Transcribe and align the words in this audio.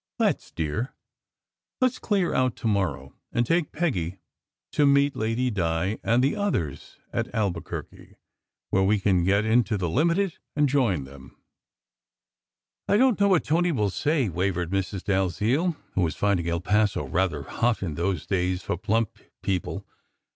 Let 0.17 0.37
s, 0.37 0.49
dear 0.49 0.79
f 0.81 0.89
Let 1.79 1.91
s 1.91 1.99
clear 1.99 2.33
out 2.33 2.55
to 2.55 2.67
morrow, 2.67 3.13
and 3.31 3.45
take 3.45 3.71
Peggy 3.71 4.17
to 4.71 4.87
meet 4.87 5.15
Lady 5.15 5.51
Di 5.51 5.99
and 6.03 6.23
the 6.23 6.35
others 6.35 6.97
at 7.13 7.31
Albuquerque, 7.35 8.15
where 8.71 8.81
we 8.81 8.99
can 8.99 9.23
get 9.23 9.45
into 9.45 9.77
the 9.77 9.87
* 9.89 9.89
Limited 10.01 10.39
and 10.55 10.67
join 10.67 11.03
them." 11.03 11.37
"I 12.87 12.97
don 12.97 13.15
t 13.15 13.23
know 13.23 13.27
what 13.29 13.43
Tony 13.43 13.71
will 13.71 13.91
say!" 13.91 14.27
wavered 14.27 14.71
Mrs. 14.71 15.03
Dalziel, 15.03 15.77
who 15.93 16.01
was 16.01 16.15
finding 16.15 16.49
El 16.49 16.61
Paso 16.61 17.05
rather 17.07 17.43
hot 17.43 17.83
in 17.83 17.93
those 17.93 18.25
days, 18.25 18.63
for 18.63 18.77
plump 18.77 19.19
people. 19.43 19.85